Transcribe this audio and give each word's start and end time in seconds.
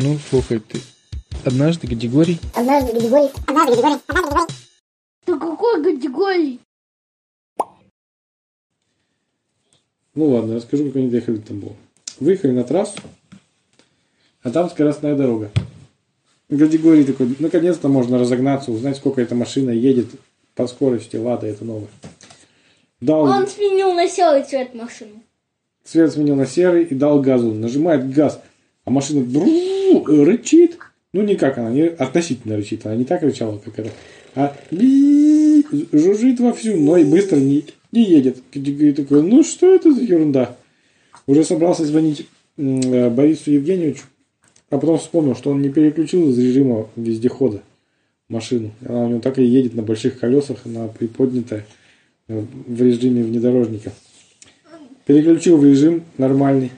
Ну, 0.00 0.16
слухай, 0.30 0.60
ты 0.60 0.78
однажды 1.44 1.88
категорий... 1.88 2.38
Однажды 2.54 2.92
категорий. 2.92 3.30
Однажды 3.48 3.72
категорий. 3.72 3.98
Однажды 4.06 4.06
категорий. 4.06 4.46
Ты 5.24 5.38
какой 5.40 5.82
категории? 5.82 6.60
Ну 10.14 10.30
ладно, 10.30 10.54
расскажу, 10.54 10.86
как 10.86 10.96
они 10.96 11.10
доехали 11.10 11.38
до 11.38 11.48
Тамбова. 11.48 11.74
Выехали 12.20 12.52
на 12.52 12.62
трассу, 12.62 13.00
а 14.44 14.50
там 14.52 14.70
скоростная 14.70 15.16
дорога. 15.16 15.50
Категории 16.48 17.02
такой, 17.02 17.34
наконец-то 17.40 17.88
можно 17.88 18.20
разогнаться, 18.20 18.70
узнать, 18.70 18.98
сколько 18.98 19.20
эта 19.20 19.34
машина 19.34 19.70
едет 19.70 20.10
по 20.54 20.68
скорости. 20.68 21.16
Лада, 21.16 21.48
это 21.48 21.64
новое. 21.64 21.88
Дал, 23.00 23.24
Он 23.24 23.48
сменил 23.48 23.92
на 23.94 24.06
серый 24.08 24.44
цвет 24.44 24.74
машину. 24.74 25.24
цвет 25.82 26.12
сменил 26.12 26.36
на 26.36 26.46
серый 26.46 26.84
и 26.84 26.94
дал 26.94 27.20
газу. 27.20 27.52
Нажимает 27.52 28.08
газ, 28.12 28.40
а 28.84 28.90
машина 28.90 29.24
дру- 29.92 30.24
рычит. 30.24 30.78
Ну, 31.12 31.22
никак 31.22 31.58
она, 31.58 31.70
не 31.70 31.82
относительно 31.82 32.56
рычит. 32.56 32.84
Она 32.86 32.96
не 32.96 33.04
так 33.04 33.22
рычала, 33.22 33.58
как 33.58 33.78
это. 33.78 33.90
А 34.34 34.56
би- 34.70 35.64
жужжит 35.92 36.40
вовсю, 36.40 36.76
но 36.76 36.96
и 36.96 37.04
быстро 37.04 37.36
не, 37.36 37.64
не 37.92 38.04
едет. 38.04 38.38
Категории 38.52 38.92
такой, 38.92 39.22
ну 39.22 39.42
что 39.42 39.74
это 39.74 39.92
за 39.92 40.02
ерунда? 40.02 40.56
Уже 41.26 41.44
собрался 41.44 41.84
звонить 41.84 42.26
э, 42.56 43.10
Борису 43.10 43.50
Евгеньевичу, 43.50 44.04
а 44.70 44.78
потом 44.78 44.98
вспомнил, 44.98 45.34
что 45.34 45.50
он 45.50 45.62
не 45.62 45.70
переключил 45.70 46.28
из 46.30 46.38
режима 46.38 46.88
вездехода 46.96 47.62
машину. 48.28 48.72
Она 48.86 49.06
у 49.06 49.08
него 49.08 49.20
так 49.20 49.38
и 49.38 49.44
едет 49.44 49.74
на 49.74 49.82
больших 49.82 50.18
колесах, 50.18 50.58
она 50.64 50.88
приподнятая 50.88 51.66
э, 52.28 52.44
в 52.66 52.82
режиме 52.82 53.22
внедорожника. 53.22 53.92
Переключил 55.06 55.56
в 55.56 55.64
режим 55.64 56.02
нормальный. 56.18 56.70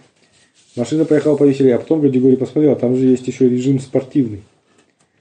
Машина 0.77 1.05
поехала 1.05 1.37
повеселее, 1.37 1.75
а 1.75 1.79
потом 1.79 2.01
категории 2.01 2.37
посмотрел, 2.37 2.73
а 2.73 2.77
там 2.77 2.97
же 2.97 3.07
есть 3.07 3.27
еще 3.27 3.49
режим 3.49 3.81
спортивный. 3.81 4.43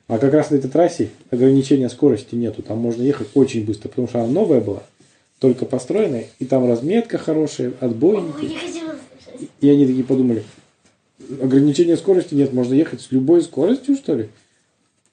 А 0.08 0.18
как 0.18 0.34
раз 0.34 0.50
на 0.52 0.56
этой 0.56 0.70
трассе 0.70 1.10
ограничения 1.30 1.90
скорости 1.90 2.36
нету. 2.36 2.62
Там 2.64 2.80
можно 2.80 3.04
ехать 3.04 3.30
очень 3.36 3.66
быстро, 3.66 3.90
потому 3.90 4.08
что 4.08 4.20
она 4.20 4.28
новая 4.28 4.62
была, 4.62 4.84
только 5.40 5.66
построенная, 5.66 6.26
и 6.40 6.46
там 6.46 6.68
разметка 6.68 7.18
хорошая, 7.18 7.74
отбойники. 7.80 8.52
И 9.62 9.70
они 9.70 9.86
такие 9.86 10.04
подумали, 10.04 10.44
ограничения 11.42 11.98
скорости 11.98 12.34
нет, 12.34 12.54
можно 12.54 12.74
ехать 12.74 13.02
с 13.02 13.12
любой 13.12 13.42
скоростью, 13.42 13.96
что 13.96 14.16
ли? 14.16 14.30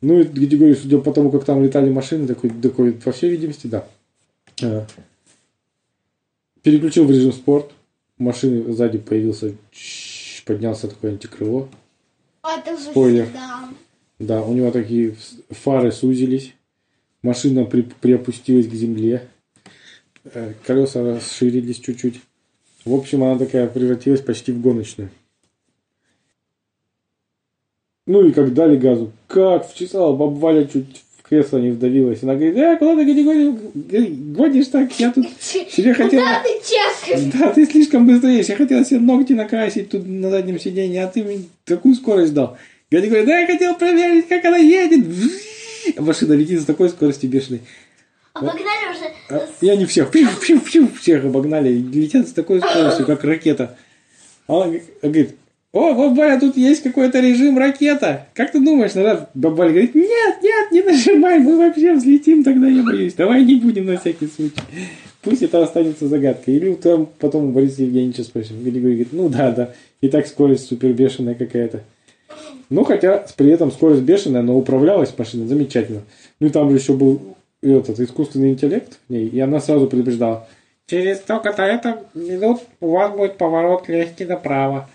Ну, 0.00 0.20
и 0.20 0.24
категории, 0.24 0.74
судя 0.74 0.98
по 0.98 1.12
тому, 1.12 1.30
как 1.30 1.44
там 1.44 1.62
летали 1.62 1.90
машины, 1.90 2.26
такой, 2.26 2.50
такой 2.50 2.92
по 2.92 3.12
всей 3.12 3.30
видимости, 3.30 3.66
да. 3.66 3.86
Э, 4.62 4.84
Переключил 6.62 7.04
в 7.04 7.10
режим 7.10 7.32
спорт. 7.32 7.70
Машины 8.18 8.72
сзади 8.72 8.98
появился, 8.98 9.54
поднялся 10.46 10.88
такое 10.88 11.10
антикрыло. 11.10 11.68
А 12.40 12.58
это 12.58 12.78
Спойлер. 12.78 13.24
всегда. 13.24 13.68
Да, 14.18 14.42
у 14.42 14.54
него 14.54 14.70
такие 14.70 15.14
фары 15.50 15.92
сузились. 15.92 16.54
Машина 17.22 17.64
при, 17.64 17.82
приопустилась 17.82 18.66
к 18.68 18.72
земле. 18.72 19.28
Э, 20.24 20.54
Колеса 20.64 21.02
расширились 21.02 21.80
чуть-чуть. 21.80 22.22
В 22.84 22.94
общем, 22.94 23.24
она 23.24 23.36
такая 23.38 23.66
превратилась 23.66 24.20
почти 24.22 24.52
в 24.52 24.60
гоночную. 24.60 25.10
Ну 28.06 28.24
и 28.24 28.32
как 28.32 28.54
дали 28.54 28.76
газу, 28.76 29.12
как 29.26 29.68
вчесала, 29.68 30.16
баба 30.16 30.38
Валя 30.38 30.64
чуть 30.66 31.02
кресло 31.28 31.58
не 31.58 31.70
вдавилась. 31.70 32.22
Она 32.22 32.34
говорит, 32.34 32.56
э, 32.56 32.76
куда 32.76 32.96
ты 32.96 34.06
гонишь 34.06 34.68
так? 34.68 34.92
Я 34.98 35.12
тут 35.12 35.26
себе 35.40 35.92
хотела... 35.94 36.22
Куда 36.22 36.42
ты? 36.42 37.38
Да, 37.38 37.52
ты 37.52 37.66
слишком 37.66 38.06
быстро 38.06 38.30
едешь. 38.30 38.48
Я 38.48 38.56
хотел 38.56 38.84
себе 38.84 39.00
ногти 39.00 39.32
накрасить 39.32 39.90
тут 39.90 40.06
на 40.06 40.30
заднем 40.30 40.58
сиденье, 40.58 41.04
а 41.04 41.08
ты 41.08 41.24
мне 41.24 41.44
такую 41.64 41.94
скорость 41.94 42.34
дал. 42.34 42.56
Я 42.90 43.00
говорю, 43.00 43.26
да, 43.26 43.40
я 43.40 43.46
хотел 43.46 43.74
проверить, 43.74 44.28
как 44.28 44.44
она 44.44 44.58
едет. 44.58 45.04
А 45.96 46.02
Машина 46.02 46.34
летит 46.34 46.60
с 46.60 46.64
такой 46.64 46.88
скоростью 46.88 47.28
бешеной. 47.30 47.62
Обогнали 48.32 48.90
уже. 48.90 49.12
А, 49.30 49.48
И 49.60 49.68
они 49.68 49.86
всех, 49.86 50.10
пью, 50.10 50.28
пью, 50.40 50.60
пью, 50.60 50.88
всех 50.88 51.24
обогнали. 51.24 51.70
Летят 51.70 52.28
с 52.28 52.32
такой 52.32 52.60
скоростью, 52.60 53.06
как 53.06 53.24
ракета. 53.24 53.76
А 54.46 54.58
он 54.58 54.80
говорит, 55.02 55.36
о, 55.72 55.94
бабаля, 55.94 56.40
тут 56.40 56.56
есть 56.56 56.82
какой-то 56.82 57.20
режим 57.20 57.58
ракета. 57.58 58.26
Как 58.34 58.52
ты 58.52 58.60
думаешь, 58.60 58.94
надо? 58.94 59.28
Бабаля 59.34 59.70
говорит, 59.70 59.94
нет, 59.94 60.36
нет, 60.42 60.72
не 60.72 60.82
нажимай, 60.82 61.38
мы 61.38 61.58
вообще 61.58 61.94
взлетим, 61.94 62.44
тогда 62.44 62.66
я 62.66 62.82
боюсь. 62.82 63.14
Давай 63.14 63.44
не 63.44 63.56
будем 63.56 63.86
на 63.86 63.98
всякий 63.98 64.26
случай. 64.26 64.54
Пусть 65.22 65.42
это 65.42 65.62
останется 65.62 66.08
загадкой. 66.08 66.54
Или 66.54 66.74
там 66.74 67.08
потом 67.18 67.46
у 67.46 67.52
Бориса 67.52 67.82
Евгеньевича 67.82 68.22
спросим. 68.24 68.60
Или 68.64 68.80
говорит, 68.80 69.08
ну 69.12 69.28
да, 69.28 69.50
да, 69.50 69.72
и 70.00 70.08
так 70.08 70.26
скорость 70.26 70.66
супер 70.68 70.92
бешеная 70.92 71.34
какая-то. 71.34 71.82
Ну, 72.70 72.84
хотя 72.84 73.24
при 73.36 73.50
этом 73.50 73.70
скорость 73.70 74.02
бешеная, 74.02 74.42
но 74.42 74.56
управлялась 74.56 75.12
машина 75.16 75.46
замечательно. 75.46 76.02
Ну 76.40 76.46
и 76.48 76.50
там 76.50 76.70
же 76.70 76.76
еще 76.76 76.94
был 76.94 77.36
этот 77.62 78.00
искусственный 78.00 78.50
интеллект 78.50 78.98
в 79.08 79.12
ней, 79.12 79.28
и 79.28 79.40
она 79.40 79.60
сразу 79.60 79.86
предупреждала. 79.86 80.48
Через 80.86 81.18
столько-то 81.18 81.62
это 81.62 82.04
минут 82.14 82.60
у 82.80 82.92
вас 82.92 83.14
будет 83.16 83.38
поворот 83.38 83.88
легкий 83.88 84.24
направо. 84.24 84.88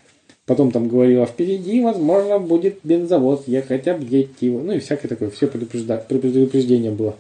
Потом 0.45 0.71
там 0.71 0.87
говорила, 0.87 1.25
впереди, 1.25 1.81
возможно, 1.81 2.39
будет 2.39 2.79
бензовоз, 2.83 3.47
ехать, 3.47 3.87
объедьте 3.87 4.47
его. 4.47 4.61
Ну 4.61 4.73
и 4.73 4.79
всякое 4.79 5.07
такое, 5.07 5.29
все 5.29 5.47
предупрежда... 5.47 5.97
предупреждение 5.97 6.91
было. 6.91 7.15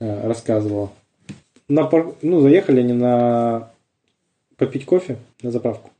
Э, 0.00 0.26
рассказывала. 0.26 0.92
На 1.68 1.84
пар- 1.84 2.14
Ну, 2.22 2.40
заехали 2.40 2.80
они 2.80 2.92
на 2.92 3.70
попить 4.56 4.84
кофе 4.84 5.16
на 5.42 5.50
заправку. 5.50 5.90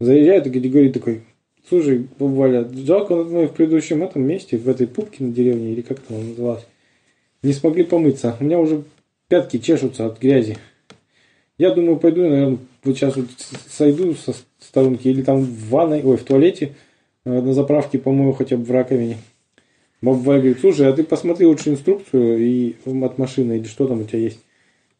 Заезжает 0.00 0.46
и 0.46 0.50
категории 0.50 0.90
такой, 0.90 1.22
слушай, 1.68 2.06
Валя, 2.18 2.68
жалко, 2.72 3.14
мы 3.16 3.46
в 3.46 3.52
предыдущем 3.52 4.02
этом 4.02 4.22
месте, 4.22 4.56
в 4.56 4.68
этой 4.68 4.86
пупке 4.86 5.24
на 5.24 5.32
деревне, 5.32 5.72
или 5.72 5.82
как 5.82 6.00
там 6.00 6.16
она 6.18 6.28
называлась, 6.28 6.66
не 7.42 7.52
смогли 7.52 7.84
помыться. 7.84 8.36
У 8.40 8.44
меня 8.44 8.58
уже 8.58 8.84
пятки 9.28 9.58
чешутся 9.58 10.06
от 10.06 10.20
грязи. 10.20 10.56
Я 11.58 11.74
думаю, 11.74 11.98
пойду, 11.98 12.22
наверное, 12.22 12.58
вот 12.84 12.96
сейчас 12.96 13.16
вот 13.16 13.26
сойду 13.68 14.14
со 14.14 14.34
сторонки 14.60 15.08
или 15.08 15.22
там 15.22 15.40
в 15.40 15.68
ванной, 15.68 16.02
ой, 16.02 16.16
в 16.16 16.22
туалете 16.22 16.74
э, 17.24 17.40
на 17.40 17.52
заправке 17.52 17.98
помою 17.98 18.32
хотя 18.32 18.56
бы 18.56 18.64
в 18.64 18.70
раковине. 18.70 19.18
Баба 20.00 20.18
Валя 20.18 20.38
говорит, 20.38 20.60
слушай, 20.60 20.88
а 20.88 20.92
ты 20.92 21.02
посмотри 21.02 21.46
лучше 21.46 21.70
инструкцию 21.70 22.38
и 22.38 22.76
от 22.84 23.18
машины 23.18 23.58
или 23.58 23.64
что 23.64 23.88
там 23.88 24.00
у 24.00 24.04
тебя 24.04 24.20
есть. 24.20 24.38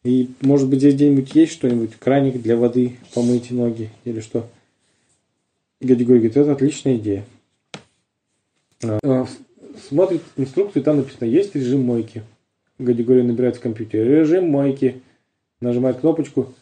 И 0.03 0.29
может 0.41 0.69
быть 0.69 0.79
здесь 0.79 0.95
где-нибудь 0.95 1.33
есть 1.35 1.53
что-нибудь, 1.53 1.95
краник 1.95 2.41
для 2.41 2.57
воды 2.57 2.97
помыть 3.13 3.51
ноги 3.51 3.89
или 4.03 4.19
что. 4.19 4.47
Гадигорий 5.81 6.19
говорит, 6.19 6.37
это 6.37 6.51
отличная 6.51 6.97
идея. 6.97 7.25
А, 8.83 8.99
а, 9.03 9.27
Смотрит 9.87 10.21
инструкцию, 10.35 10.83
там 10.83 10.97
написано, 10.97 11.25
есть 11.25 11.55
режим 11.55 11.83
мойки. 11.83 12.23
Гадигорий 12.79 13.23
набирает 13.23 13.55
в 13.55 13.61
компьютере. 13.61 14.19
Режим 14.19 14.49
мойки. 14.49 15.01
Нажимает 15.61 15.99
кнопочку. 15.99 16.53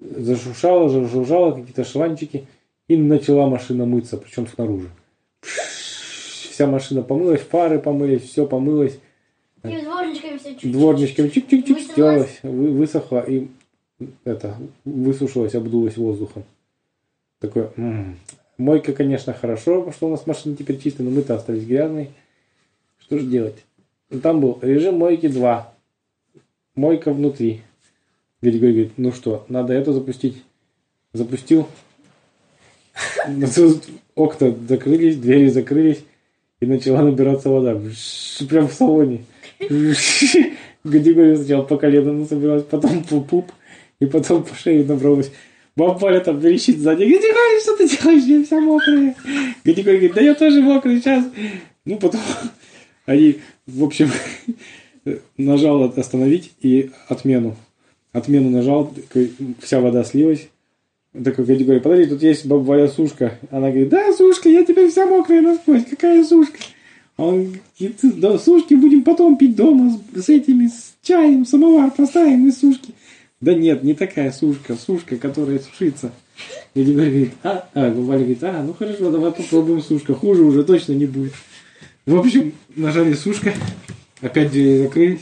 Зашуршала, 0.00 0.88
зажужжала 0.88 1.52
какие-то 1.52 1.84
шванчики. 1.84 2.46
И 2.88 2.96
начала 2.96 3.46
машина 3.48 3.86
мыться, 3.86 4.16
причем 4.16 4.46
снаружи. 4.46 4.90
Вся 5.40 6.66
машина 6.66 7.02
помылась, 7.02 7.40
фары 7.40 7.78
помылись, 7.78 8.22
все 8.22 8.46
помылось. 8.46 8.98
И 9.64 9.80
дворничками 9.80 10.36
все 10.38 10.50
чуть-чуть. 10.52 10.72
Дворничком 10.72 11.26
чик-чик-чик 11.26 11.74
Высохлась? 11.74 11.84
стерлась, 11.92 12.38
вы- 12.42 12.70
высохла 12.72 13.20
и 13.20 13.48
это, 14.24 14.56
высушилась, 14.84 15.54
обдулась 15.54 15.96
воздухом. 15.96 16.42
Такое, 17.38 17.70
м. 17.76 18.18
мойка, 18.58 18.92
конечно, 18.92 19.32
хорошо, 19.32 19.90
что 19.92 20.08
у 20.08 20.10
нас 20.10 20.26
машина 20.26 20.56
теперь 20.56 20.80
чистая, 20.80 21.04
но 21.06 21.10
мы-то 21.14 21.36
остались 21.36 21.64
грязные. 21.64 22.10
Что 23.00 23.18
же 23.18 23.26
делать? 23.26 23.64
Там 24.22 24.40
был 24.40 24.58
режим 24.60 24.96
мойки 24.98 25.28
2. 25.28 25.72
Мойка 26.74 27.12
внутри. 27.12 27.62
Григорий 28.42 28.72
говорит, 28.72 28.92
ну 28.96 29.12
что, 29.12 29.44
надо 29.48 29.72
это 29.72 29.92
запустить. 29.92 30.42
Запустил. 31.12 31.68
Окна 34.16 34.54
закрылись, 34.68 35.16
двери 35.16 35.48
закрылись. 35.48 36.04
И 36.60 36.66
начала 36.66 37.02
набираться 37.02 37.48
вода. 37.48 37.80
Прям 38.48 38.68
в 38.68 38.72
салоне. 38.72 39.24
Гадигория 40.84 41.36
сначала 41.36 41.62
по 41.62 41.76
коленам 41.76 42.20
насобиралась, 42.20 42.64
потом 42.64 43.04
по 43.04 43.20
пуп, 43.20 43.52
и 44.00 44.06
потом 44.06 44.42
по 44.42 44.54
шее 44.54 44.84
набралась. 44.84 45.30
Баба 45.76 45.98
Валя 45.98 46.20
там 46.20 46.38
верещит 46.40 46.78
сзади. 46.78 47.04
Гадигорий, 47.04 47.60
что 47.60 47.76
ты 47.76 47.88
делаешь? 47.88 48.24
Я 48.24 48.44
вся 48.44 48.60
мокрая. 48.60 49.14
Гадигорий 49.64 49.98
говорит, 49.98 50.14
да 50.14 50.20
я 50.20 50.34
тоже 50.34 50.60
мокрый 50.60 51.00
сейчас. 51.00 51.24
Ну, 51.84 51.96
потом 51.98 52.20
они, 53.06 53.38
в 53.66 53.84
общем, 53.84 54.10
нажал 55.36 55.84
остановить 55.84 56.52
и 56.60 56.90
отмену. 57.08 57.56
Отмену 58.12 58.50
нажал, 58.50 58.92
вся 59.60 59.80
вода 59.80 60.04
слилась. 60.04 60.48
Такой 61.12 61.44
Гадигорий, 61.44 61.80
подожди, 61.80 62.06
тут 62.06 62.22
есть 62.22 62.46
баба 62.46 62.62
Валя 62.62 62.88
сушка. 62.88 63.38
Она 63.50 63.68
говорит, 63.68 63.90
да, 63.90 64.12
сушка, 64.12 64.48
я 64.48 64.64
теперь 64.64 64.90
вся 64.90 65.06
мокрая 65.06 65.42
насквозь. 65.42 65.84
Какая 65.84 66.24
сушка? 66.24 66.58
А 67.16 67.26
он 67.26 67.54
говорит, 67.78 68.00
да, 68.20 68.38
сушки 68.38 68.74
будем 68.74 69.02
потом 69.02 69.36
пить 69.36 69.54
дома 69.54 69.98
с, 70.14 70.22
с 70.22 70.28
этими, 70.30 70.68
с 70.68 70.94
чаем, 71.02 71.44
самовар 71.44 71.90
поставим 71.90 72.48
и 72.48 72.52
сушки. 72.52 72.94
Да 73.42 73.54
нет, 73.54 73.82
не 73.82 73.94
такая 73.94 74.30
сушка, 74.30 74.76
сушка, 74.76 75.16
которая 75.16 75.58
сушится. 75.58 76.12
И 76.74 76.82
Григорий 76.82 77.10
говорит, 77.10 77.32
а, 77.42 77.68
а, 77.74 77.90
Валя 77.90 78.20
говорит, 78.20 78.44
а, 78.44 78.62
ну 78.62 78.72
хорошо, 78.72 79.10
давай 79.10 79.32
попробуем 79.32 79.82
сушка, 79.82 80.14
хуже 80.14 80.42
уже 80.42 80.64
точно 80.64 80.92
не 80.92 81.06
будет. 81.06 81.32
В 82.06 82.16
общем, 82.16 82.52
нажали 82.74 83.12
сушка, 83.12 83.52
опять 84.20 84.50
двери 84.50 84.78
закрылись, 84.78 85.20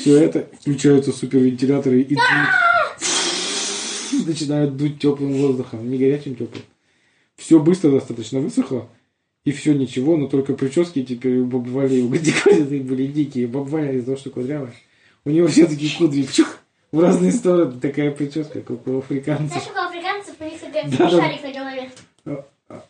все 0.00 0.18
это, 0.18 0.46
включаются 0.60 1.12
супервентиляторы 1.12 2.02
и 2.02 2.14
дуют. 2.14 2.48
начинают 4.26 4.76
дуть 4.76 4.98
теплым 5.00 5.34
воздухом, 5.34 5.88
не 5.90 5.98
горячим 5.98 6.34
теплым. 6.34 6.62
Все 7.36 7.58
быстро 7.58 7.90
достаточно 7.90 8.40
высохло, 8.40 8.88
и 9.44 9.52
все 9.52 9.72
ничего, 9.72 10.16
но 10.16 10.26
только 10.26 10.54
прически 10.54 11.02
теперь 11.02 11.38
у 11.38 11.46
бабы 11.46 11.70
Вали, 11.70 12.02
у 12.02 12.08
Гадиколи 12.08 12.80
были 12.80 13.06
дикие. 13.06 13.46
Баба 13.46 13.68
Валя 13.68 13.92
из-за 13.92 14.06
того, 14.06 14.16
что 14.18 14.30
кудрявая, 14.30 14.74
у 15.24 15.30
него 15.30 15.48
все 15.48 15.66
такие 15.66 15.96
кудри, 15.96 16.22
чух, 16.22 16.58
в 16.92 17.00
разные 17.00 17.32
стороны, 17.32 17.80
такая 17.80 18.10
прическа, 18.10 18.60
как 18.60 18.86
у 18.86 18.98
африканцев. 18.98 19.62
Знаешь, 19.62 19.68
у 19.74 19.88
африканцев 19.88 20.34
у 20.40 20.44
них 20.44 20.98
Да, 20.98 21.10
да. 21.10 21.10
шарик 21.10 21.42
на 21.42 21.52
голове. 21.52 21.90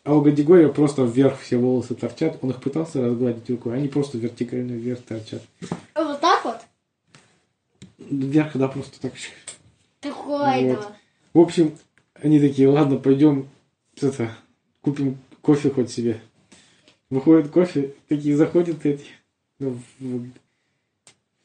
А 0.03 0.13
у 0.13 0.21
Гадигория 0.21 0.67
просто 0.67 1.03
вверх 1.03 1.39
все 1.39 1.57
волосы 1.57 1.95
торчат. 1.95 2.37
Он 2.41 2.51
их 2.51 2.61
пытался 2.61 3.01
разгладить 3.01 3.49
рукой, 3.49 3.75
они 3.75 3.87
просто 3.87 4.17
вертикально 4.19 4.73
вверх 4.73 5.01
торчат. 5.01 5.41
Вверх, 8.11 8.55
да, 8.55 8.67
просто 8.67 8.99
так. 9.01 9.13
Такой 10.01 10.37
Вот. 10.75 10.87
В 11.33 11.39
общем, 11.39 11.77
они 12.15 12.39
такие, 12.39 12.67
ладно, 12.67 12.97
пойдем 12.97 13.47
это, 14.01 14.29
купим 14.81 15.17
кофе 15.41 15.69
хоть 15.69 15.89
себе. 15.91 16.19
Выходит 17.09 17.49
кофе, 17.49 17.93
такие 18.07 18.35
заходят 18.35 18.85
эти 18.85 19.03
ну, 19.59 19.77
в- 19.99 20.03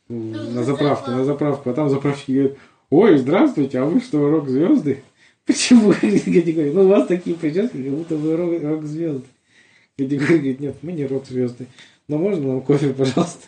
в- 0.09 0.55
на 0.55 0.63
заправку, 0.65 1.11
на 1.11 1.25
заправку, 1.25 1.71
а 1.71 1.75
там 1.75 1.89
заправщик 1.91 2.29
говорит, 2.29 2.59
ой, 2.91 3.19
здравствуйте, 3.19 3.79
а 3.81 3.85
вы 3.85 4.01
что, 4.01 4.29
рок-звезды? 4.31 5.03
Почему? 5.47 5.91
Гадигорий, 6.03 6.73
ну 6.73 6.83
у 6.85 6.89
вас 6.89 7.07
такие 7.07 7.37
прически, 7.37 7.77
как 7.83 7.93
будто 7.93 8.17
вы 8.17 8.37
рок- 8.37 8.62
рок-звезды. 8.62 9.27
Гадигорий 9.99 10.37
говорит, 10.39 10.61
нет, 10.61 10.77
мы 10.83 10.93
не 10.93 11.07
рок-звезды. 11.07 11.67
Но 12.09 12.19
можно 12.19 12.49
нам 12.49 12.61
кофе, 12.62 12.93
пожалуйста? 12.93 13.47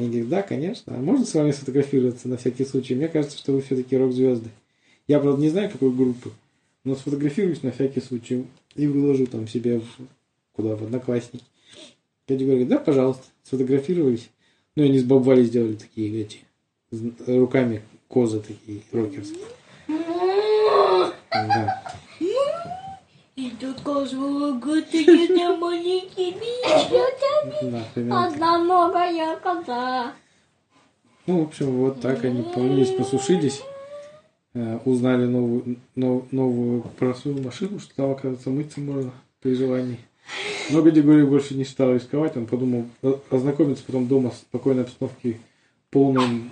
Они 0.00 0.08
говорят, 0.08 0.28
да, 0.30 0.42
конечно. 0.42 0.96
А 0.96 0.98
можно 0.98 1.26
с 1.26 1.34
вами 1.34 1.50
сфотографироваться 1.50 2.26
на 2.26 2.38
всякий 2.38 2.64
случай? 2.64 2.94
Мне 2.94 3.08
кажется, 3.08 3.36
что 3.36 3.52
вы 3.52 3.60
все-таки 3.60 3.96
рок-звезды. 3.98 4.48
Я, 5.06 5.20
правда, 5.20 5.42
не 5.42 5.50
знаю, 5.50 5.70
какой 5.70 5.90
группы, 5.92 6.30
но 6.84 6.94
сфотографируюсь 6.96 7.62
на 7.62 7.70
всякий 7.70 8.00
случай 8.00 8.46
и 8.76 8.86
выложу 8.86 9.26
там 9.26 9.46
себе 9.46 9.80
в- 9.80 9.98
куда, 10.54 10.74
в 10.74 10.82
одноклассники. 10.84 11.44
Дядя 12.26 12.46
говорит, 12.46 12.68
да, 12.68 12.78
пожалуйста, 12.78 13.24
сфотографировались. 13.42 14.30
Ну, 14.74 14.84
и 14.84 14.86
они 14.86 14.98
с 14.98 15.04
бабвали 15.04 15.44
сделали 15.44 15.74
такие 15.74 16.22
эти, 16.22 16.38
руками 17.26 17.82
козы 18.08 18.40
такие, 18.40 18.80
рокерские. 18.92 19.44
Да. 21.32 21.82
И 23.36 23.50
тут 23.58 23.80
козу 23.80 24.60
такие 24.60 25.56
маленькие 25.56 26.32
мечтами. 26.32 27.70
Да, 27.70 27.82
примерно. 27.94 28.26
Одноногая 28.26 29.36
коза. 29.36 30.12
Ну, 31.26 31.44
в 31.44 31.48
общем, 31.48 31.70
вот 31.78 32.00
так 32.00 32.24
они 32.24 32.42
помылись, 32.42 32.90
посушились, 32.90 33.62
э, 34.54 34.78
узнали 34.84 35.26
новую, 35.26 35.76
нов- 35.94 36.24
новую 36.32 36.82
просовую 36.98 37.42
машину, 37.44 37.78
что 37.78 37.94
там, 37.94 38.10
оказывается, 38.10 38.50
мыться 38.50 38.80
можно 38.80 39.12
при 39.40 39.54
желании. 39.54 40.00
Но 40.70 40.82
Гадигорий 40.82 41.24
больше 41.24 41.54
не 41.54 41.64
стал 41.64 41.94
рисковать, 41.94 42.36
он 42.36 42.46
подумал 42.46 42.86
ознакомиться 43.30 43.84
потом 43.86 44.06
дома 44.06 44.30
в 44.30 44.34
спокойной 44.36 44.82
обстановке, 44.84 45.38
полной 45.90 46.50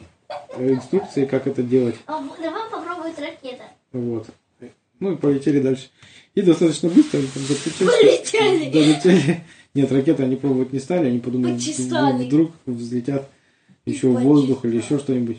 инструкции, 0.58 1.26
как 1.26 1.46
это 1.46 1.62
делать. 1.62 1.96
А 2.06 2.22
давай 2.40 2.70
попробуем 2.70 3.14
ракета. 3.18 3.64
Вот. 3.92 4.26
Ну 5.00 5.12
и 5.12 5.16
полетели 5.16 5.60
дальше. 5.60 5.88
И 6.38 6.42
достаточно 6.42 6.88
быстро 6.88 7.18
они 7.18 7.26
там 7.34 7.42
заключились. 7.42 7.90
Полетели. 7.90 8.70
Долетели. 8.70 9.40
Нет, 9.74 9.90
ракеты 9.90 10.22
они 10.22 10.36
пробовать 10.36 10.72
не 10.72 10.78
стали, 10.78 11.08
они 11.08 11.18
подумали, 11.18 11.54
Почесали. 11.54 12.26
вдруг 12.26 12.52
взлетят 12.64 13.28
еще 13.84 14.06
в 14.06 14.20
воздух 14.20 14.64
или 14.64 14.76
еще 14.76 15.00
что-нибудь. 15.00 15.38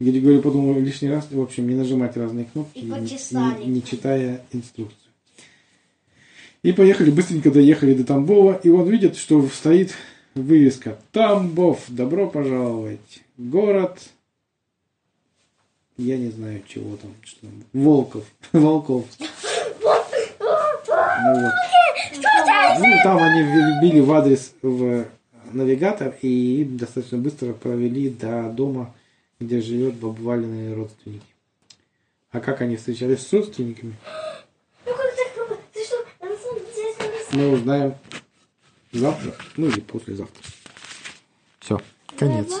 Григорий 0.00 0.40
подумал 0.40 0.80
лишний 0.80 1.10
раз, 1.10 1.28
в 1.30 1.38
общем, 1.38 1.68
не 1.68 1.74
нажимать 1.74 2.16
разные 2.16 2.46
кнопки, 2.46 2.78
не, 2.78 3.66
не 3.66 3.84
читая 3.84 4.40
инструкцию. 4.50 4.96
И 6.62 6.72
поехали, 6.72 7.10
быстренько 7.10 7.50
доехали 7.50 7.92
до 7.92 8.04
Тамбова, 8.04 8.58
и 8.64 8.70
он 8.70 8.88
видит, 8.88 9.18
что 9.18 9.46
стоит 9.48 9.92
вывеска 10.34 10.98
«Тамбов, 11.12 11.84
добро 11.88 12.26
пожаловать, 12.26 13.20
город...» 13.36 13.98
Я 15.98 16.16
не 16.16 16.30
знаю, 16.30 16.62
чего 16.68 16.96
там, 16.96 17.10
что 17.24 17.40
там, 17.40 17.64
Волков, 17.72 18.24
Волков. 18.52 19.04
Ну, 21.24 21.40
вот. 21.40 21.52
Ну, 22.78 23.00
там 23.02 23.18
они 23.18 23.42
вбили 23.42 24.00
в 24.00 24.12
адрес 24.12 24.54
в 24.62 25.06
навигатор 25.52 26.14
и 26.22 26.64
достаточно 26.64 27.18
быстро 27.18 27.52
провели 27.52 28.10
до 28.10 28.50
дома, 28.50 28.94
где 29.40 29.60
живет 29.60 29.94
и 30.70 30.74
родственники. 30.74 31.26
А 32.30 32.40
как 32.40 32.60
они 32.60 32.76
встречались 32.76 33.26
с 33.26 33.32
родственниками, 33.32 33.96
Ну 34.84 34.94
мы 37.32 37.52
узнаем 37.52 37.94
завтра, 38.92 39.34
ну 39.56 39.68
или 39.68 39.80
послезавтра. 39.80 40.42
Все, 41.60 41.80
конец. 42.18 42.52